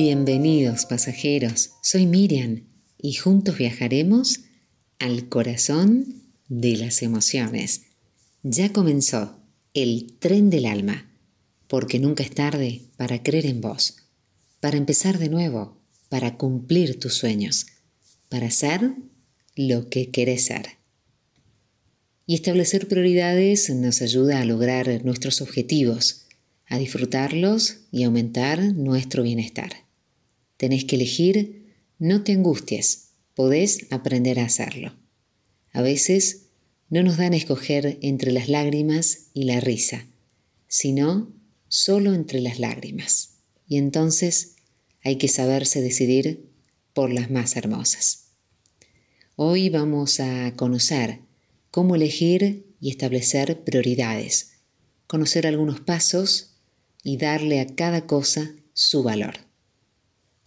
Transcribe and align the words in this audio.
Bienvenidos 0.00 0.86
pasajeros, 0.86 1.72
soy 1.82 2.06
Miriam 2.06 2.68
y 2.98 3.14
juntos 3.14 3.58
viajaremos 3.58 4.42
al 5.00 5.28
corazón 5.28 6.22
de 6.46 6.76
las 6.76 7.02
emociones. 7.02 7.82
Ya 8.44 8.72
comenzó 8.72 9.40
el 9.74 10.16
tren 10.20 10.50
del 10.50 10.66
alma, 10.66 11.10
porque 11.66 11.98
nunca 11.98 12.22
es 12.22 12.30
tarde 12.30 12.82
para 12.96 13.24
creer 13.24 13.46
en 13.46 13.60
vos, 13.60 13.96
para 14.60 14.76
empezar 14.76 15.18
de 15.18 15.30
nuevo, 15.30 15.82
para 16.08 16.36
cumplir 16.36 17.00
tus 17.00 17.14
sueños, 17.14 17.66
para 18.28 18.52
ser 18.52 18.92
lo 19.56 19.88
que 19.88 20.12
querés 20.12 20.44
ser. 20.44 20.78
Y 22.24 22.36
establecer 22.36 22.86
prioridades 22.86 23.68
nos 23.70 24.00
ayuda 24.00 24.40
a 24.40 24.44
lograr 24.44 25.04
nuestros 25.04 25.40
objetivos, 25.40 26.28
a 26.66 26.78
disfrutarlos 26.78 27.78
y 27.90 28.04
aumentar 28.04 28.62
nuestro 28.62 29.24
bienestar 29.24 29.87
tenés 30.58 30.84
que 30.84 30.96
elegir, 30.96 31.72
no 31.98 32.22
te 32.22 32.32
angusties, 32.32 33.12
podés 33.34 33.86
aprender 33.90 34.38
a 34.38 34.44
hacerlo. 34.44 34.94
A 35.72 35.80
veces 35.80 36.48
no 36.90 37.02
nos 37.02 37.16
dan 37.16 37.32
a 37.32 37.36
escoger 37.36 37.98
entre 38.02 38.32
las 38.32 38.48
lágrimas 38.48 39.30
y 39.32 39.44
la 39.44 39.60
risa, 39.60 40.06
sino 40.66 41.32
solo 41.68 42.12
entre 42.12 42.40
las 42.40 42.58
lágrimas. 42.58 43.38
Y 43.66 43.76
entonces 43.78 44.56
hay 45.02 45.16
que 45.16 45.28
saberse 45.28 45.80
decidir 45.80 46.50
por 46.92 47.12
las 47.12 47.30
más 47.30 47.56
hermosas. 47.56 48.32
Hoy 49.36 49.68
vamos 49.68 50.18
a 50.20 50.52
conocer 50.56 51.20
cómo 51.70 51.94
elegir 51.94 52.74
y 52.80 52.90
establecer 52.90 53.62
prioridades, 53.62 54.54
conocer 55.06 55.46
algunos 55.46 55.80
pasos 55.80 56.56
y 57.04 57.18
darle 57.18 57.60
a 57.60 57.66
cada 57.66 58.06
cosa 58.06 58.54
su 58.72 59.02
valor. 59.02 59.47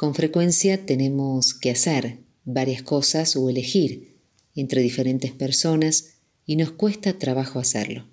Con 0.01 0.15
frecuencia 0.15 0.83
tenemos 0.83 1.53
que 1.53 1.69
hacer 1.69 2.17
varias 2.43 2.81
cosas 2.81 3.35
o 3.35 3.47
elegir 3.51 4.17
entre 4.55 4.81
diferentes 4.81 5.31
personas 5.31 6.13
y 6.43 6.55
nos 6.55 6.71
cuesta 6.71 7.19
trabajo 7.19 7.59
hacerlo. 7.59 8.07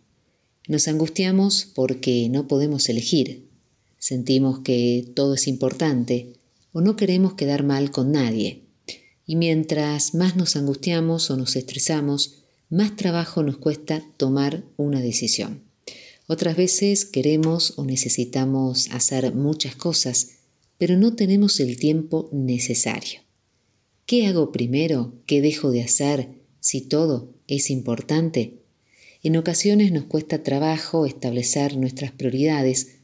Nos 0.67 0.87
angustiamos 0.87 1.67
porque 1.75 2.29
no 2.29 2.47
podemos 2.47 2.91
elegir. 2.91 3.49
Sentimos 3.99 4.59
que 4.59 5.11
todo 5.15 5.33
es 5.33 5.49
importante 5.49 6.35
o 6.73 6.83
no 6.83 6.95
queremos 6.95 7.33
quedar 7.33 7.65
mal 7.65 7.91
con 7.91 8.13
nadie. 8.13 8.65
Y 9.25 9.37
mientras 9.37 10.15
más 10.15 10.37
nos 10.37 10.57
angustiamos 10.57 11.31
o 11.31 11.39
nos 11.39 11.57
estresamos, 11.57 12.43
más 12.69 12.97
trabajo 12.97 13.43
nos 13.43 13.57
cuesta 13.57 14.05
tomar 14.19 14.63
una 14.77 15.01
decisión. 15.01 15.63
Otras 16.27 16.55
veces 16.55 17.07
queremos 17.07 17.79
o 17.79 17.87
necesitamos 17.87 18.91
hacer 18.91 19.35
muchas 19.35 19.75
cosas 19.75 20.38
pero 20.79 20.97
no 20.97 21.15
tenemos 21.15 21.61
el 21.61 21.77
tiempo 21.77 22.29
necesario. 22.33 23.21
¿Qué 24.07 24.27
hago 24.27 24.53
primero? 24.53 25.13
¿Qué 25.27 25.43
dejo 25.43 25.71
de 25.71 25.83
hacer? 25.83 26.29
Si 26.61 26.81
todo 26.81 27.35
es 27.47 27.71
importante. 27.71 28.55
En 29.23 29.37
ocasiones 29.37 29.93
nos 29.93 30.05
cuesta 30.05 30.43
trabajo 30.43 31.05
establecer 31.05 31.77
nuestras 31.77 32.13
prioridades 32.13 32.99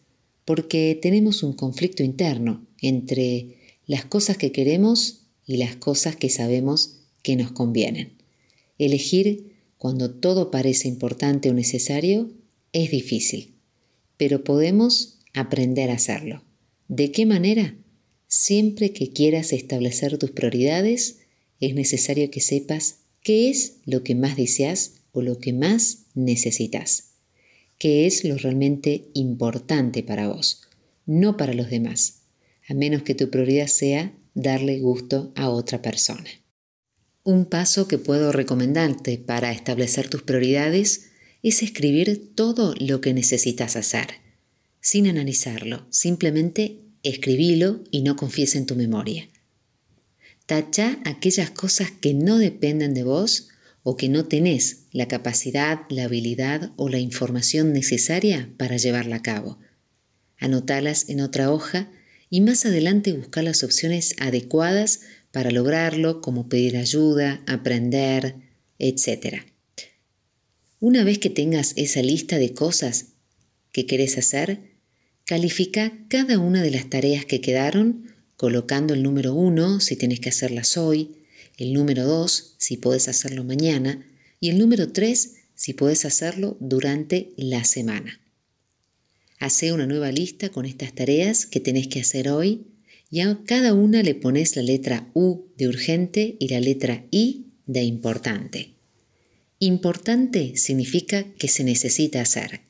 porque 0.45 0.98
tenemos 1.00 1.42
un 1.42 1.52
conflicto 1.52 2.02
interno 2.02 2.67
entre 2.80 3.58
las 3.86 4.05
cosas 4.05 4.36
que 4.36 4.52
queremos 4.52 5.27
y 5.47 5.56
las 5.56 5.77
cosas 5.77 6.17
que 6.17 6.30
sabemos 6.30 7.00
que 7.22 7.36
nos 7.36 7.52
convienen. 7.52 8.12
Elegir 8.78 9.56
cuando 9.78 10.14
todo 10.14 10.50
parece 10.50 10.89
importante 10.89 11.50
o 11.50 11.55
necesario 11.55 12.30
es 12.72 12.91
difícil, 12.91 13.55
pero 14.17 14.45
podemos 14.45 15.19
aprender 15.34 15.91
a 15.91 15.95
hacerlo. 15.95 16.42
¿De 16.88 17.12
qué 17.12 17.24
manera? 17.24 17.77
Siempre 18.27 18.92
que 18.92 19.11
quieras 19.11 19.52
establecer 19.52 20.18
tus 20.18 20.33
prioridades, 20.33 21.20
es 21.61 21.74
necesario 21.74 22.30
que 22.30 22.40
sepas 22.40 22.96
qué 23.22 23.48
es 23.48 23.78
lo 23.86 24.02
que 24.02 24.14
más 24.14 24.36
deseas 24.36 25.00
o 25.12 25.22
lo 25.22 25.39
que 25.39 25.55
más 25.55 26.06
necesitas. 26.14 27.12
¿Qué 27.78 28.06
es 28.06 28.24
lo 28.24 28.36
realmente 28.36 29.08
importante 29.14 30.02
para 30.02 30.28
vos, 30.28 30.62
no 31.06 31.39
para 31.39 31.55
los 31.55 31.70
demás? 31.70 32.22
A 32.68 32.74
menos 32.74 33.02
que 33.02 33.14
tu 33.14 33.30
prioridad 33.30 33.66
sea 33.66 34.12
darle 34.34 34.78
gusto 34.78 35.33
a 35.36 35.48
otra 35.48 35.80
persona. 35.80 36.28
Un 37.22 37.46
paso 37.46 37.89
que 37.89 37.96
puedo 37.96 38.30
recomendarte 38.30 39.16
para 39.16 39.52
establecer 39.52 40.11
tus 40.11 40.22
prioridades 40.22 41.06
es 41.42 41.62
escribir 41.62 42.34
todo 42.34 42.74
lo 42.78 43.01
que 43.01 43.14
necesitas 43.14 43.77
hacer 43.77 44.23
sin 44.84 45.06
analizarlo, 45.08 45.86
simplemente 45.89 46.83
escribilo 47.02 47.83
y 47.90 48.02
no 48.02 48.17
confíes 48.17 48.55
en 48.55 48.67
tu 48.67 48.77
memoria. 48.77 49.30
Tacha 50.45 51.00
aquellas 51.06 51.50
cosas 51.50 51.90
que 51.90 52.12
no 52.12 52.36
dependen 52.36 52.92
de 52.92 53.02
vos 53.02 53.48
o 53.83 53.96
que 53.96 54.11
no 54.11 54.27
tenés 54.27 54.83
la 54.92 55.08
capacidad, 55.08 55.80
la 55.89 56.05
habilidad 56.05 56.72
o 56.77 56.90
la 56.90 56.98
información 56.98 57.72
necesaria 57.72 58.52
para 58.58 58.77
llevarla 58.77 59.17
a 59.17 59.22
cabo. 59.22 59.58
Anotalas 60.36 61.08
en 61.08 61.22
otra 61.22 61.51
hoja 61.51 61.90
y 62.28 62.42
más 62.42 62.66
adelante 62.66 63.14
busca 63.14 63.40
las 63.40 63.64
opciones 63.64 64.14
adecuadas 64.18 65.01
para 65.33 65.51
lograrlo, 65.51 66.20
como 66.20 66.51
pedir 66.51 66.77
ayuda, 66.77 67.42
aprender, 67.46 68.36
etc. 68.78 69.45
Una 70.78 71.05
vez 71.05 71.18
que 71.18 71.30
tengas 71.30 71.72
esa 71.77 72.02
lista 72.02 72.36
de 72.36 72.52
cosas 72.52 73.14
que 73.72 73.86
querés 73.86 74.18
hacer, 74.18 74.73
Califica 75.27 75.90
cada 76.08 76.39
una 76.39 76.62
de 76.62 76.70
las 76.70 76.90
tareas 76.90 77.24
que 77.24 77.40
quedaron 77.40 78.14
colocando 78.36 78.92
el 78.92 79.02
número 79.02 79.33
1 79.33 79.80
si 79.80 79.96
tienes 79.96 80.20
que 80.20 80.29
hacerlas 80.29 80.77
hoy, 80.77 81.23
el 81.57 81.73
número 81.73 82.05
2 82.05 82.57
si 82.58 82.77
puedes 82.77 83.08
hacerlo 83.08 83.42
mañana 83.42 84.07
y 84.39 84.51
el 84.51 84.58
número 84.58 84.92
3 84.92 85.36
si 85.55 85.73
puedes 85.73 86.05
hacerlo 86.05 86.58
durante 86.61 87.33
la 87.39 87.64
semana. 87.64 88.20
Hace 89.39 89.73
una 89.73 89.86
nueva 89.86 90.13
lista 90.13 90.51
con 90.51 90.67
estas 90.67 90.95
tareas 90.95 91.46
que 91.46 91.58
tenés 91.58 91.89
que 91.89 92.01
hacer 92.01 92.29
hoy 92.29 92.67
y 93.11 93.20
a 93.20 93.40
cada 93.46 93.73
una 93.73 94.02
le 94.02 94.14
pones 94.14 94.57
la 94.57 94.63
letra 94.63 95.11
U 95.14 95.46
de 95.57 95.68
urgente 95.68 96.36
y 96.39 96.48
la 96.48 96.61
letra 96.61 97.07
I 97.11 97.46
de 97.64 97.83
importante. 97.83 98.74
Importante 99.58 100.58
significa 100.58 101.24
que 101.39 101.48
se 101.48 101.64
necesita 101.64 102.20
hacer, 102.20 102.61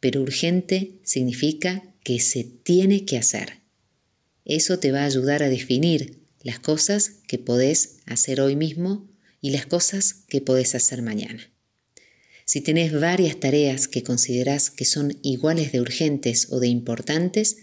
pero 0.00 0.20
urgente 0.20 0.98
significa 1.04 1.91
que 2.02 2.20
se 2.20 2.44
tiene 2.44 3.04
que 3.04 3.18
hacer. 3.18 3.60
Eso 4.44 4.78
te 4.78 4.92
va 4.92 5.02
a 5.02 5.06
ayudar 5.06 5.42
a 5.42 5.48
definir 5.48 6.22
las 6.42 6.58
cosas 6.58 7.20
que 7.28 7.38
podés 7.38 7.98
hacer 8.06 8.40
hoy 8.40 8.56
mismo 8.56 9.08
y 9.40 9.50
las 9.50 9.66
cosas 9.66 10.14
que 10.28 10.40
podés 10.40 10.74
hacer 10.74 11.02
mañana. 11.02 11.50
Si 12.44 12.60
tenés 12.60 12.92
varias 12.92 13.38
tareas 13.38 13.86
que 13.86 14.02
considerás 14.02 14.70
que 14.70 14.84
son 14.84 15.18
iguales 15.22 15.72
de 15.72 15.80
urgentes 15.80 16.48
o 16.50 16.58
de 16.58 16.68
importantes, 16.68 17.58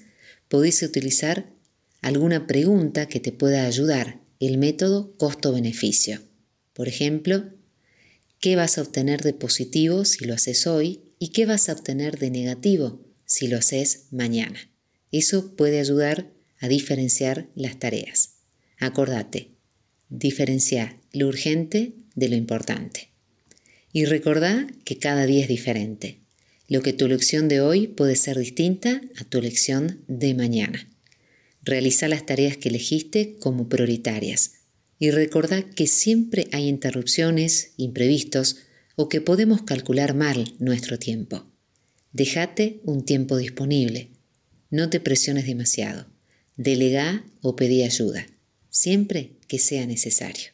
podés 0.48 0.82
utilizar 0.82 1.54
alguna 2.02 2.48
pregunta 2.48 3.08
que 3.08 3.20
te 3.20 3.32
pueda 3.32 3.66
ayudar, 3.66 4.22
el 4.40 4.58
método 4.58 5.18
costo-beneficio. 5.18 6.22
Por 6.72 6.88
ejemplo, 6.88 7.44
¿qué 8.40 8.56
vas 8.56 8.78
a 8.78 8.82
obtener 8.82 9.22
de 9.22 9.34
positivo 9.34 10.06
si 10.06 10.24
lo 10.24 10.34
haces 10.34 10.66
hoy 10.66 11.02
y 11.20 11.30
qué 11.30 11.46
vas 11.46 11.68
a 11.68 11.74
obtener 11.74 12.18
de 12.18 12.30
negativo 12.30 13.09
si 13.30 13.48
lo 13.48 13.58
haces 13.58 14.08
mañana. 14.10 14.60
Eso 15.12 15.56
puede 15.56 15.80
ayudar 15.80 16.32
a 16.60 16.68
diferenciar 16.68 17.48
las 17.56 17.78
tareas. 17.78 18.40
Acordate, 18.80 19.52
diferenciar 20.10 21.00
lo 21.14 21.28
urgente 21.28 21.94
de 22.16 22.28
lo 22.28 22.36
importante. 22.36 23.10
Y 23.94 24.06
recordá 24.06 24.68
que 24.84 24.98
cada 24.98 25.28
día 25.28 25.44
es 25.44 25.48
diferente. 25.48 26.20
Lo 26.68 26.82
que 26.82 26.92
tu 26.92 27.06
elección 27.06 27.48
de 27.48 27.62
hoy 27.62 27.88
puede 27.88 28.16
ser 28.16 28.38
distinta 28.38 29.02
a 29.16 29.24
tu 29.24 29.38
elección 29.38 30.04
de 30.08 30.34
mañana. 30.34 30.90
Realiza 31.62 32.08
las 32.08 32.26
tareas 32.26 32.58
que 32.58 32.70
elegiste 32.70 33.38
como 33.40 33.70
prioritarias 33.70 34.54
y 34.98 35.12
recordá 35.12 35.64
que 35.70 35.86
siempre 35.86 36.48
hay 36.52 36.68
interrupciones, 36.68 37.74
imprevistos 37.78 38.58
o 38.96 39.08
que 39.08 39.22
podemos 39.22 39.62
calcular 39.62 40.16
mal 40.16 40.56
nuestro 40.58 40.98
tiempo. 40.98 41.46
Déjate 42.12 42.82
un 42.84 43.06
tiempo 43.06 43.38
disponible. 43.38 44.10
No 44.72 44.90
te 44.90 45.00
presiones 45.00 45.46
demasiado. 45.46 46.08
Delega 46.58 47.24
o 47.42 47.56
pedí 47.56 47.84
ayuda, 47.84 48.26
siempre 48.70 49.34
que 49.48 49.60
sea 49.60 49.86
necesario. 49.86 50.52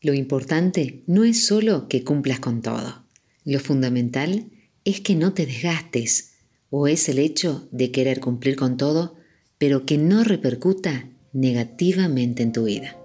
Lo 0.00 0.14
importante 0.14 1.02
no 1.06 1.24
es 1.24 1.44
solo 1.44 1.88
que 1.88 2.04
cumplas 2.04 2.38
con 2.38 2.62
todo. 2.62 3.04
Lo 3.44 3.58
fundamental 3.58 4.50
es 4.84 5.00
que 5.00 5.16
no 5.16 5.34
te 5.34 5.44
desgastes 5.44 6.34
o 6.70 6.86
es 6.86 7.08
el 7.08 7.18
hecho 7.18 7.68
de 7.72 7.90
querer 7.90 8.20
cumplir 8.20 8.54
con 8.54 8.76
todo, 8.76 9.16
pero 9.58 9.86
que 9.86 9.98
no 9.98 10.22
repercuta 10.22 11.10
negativamente 11.32 12.44
en 12.44 12.52
tu 12.52 12.64
vida. 12.64 12.96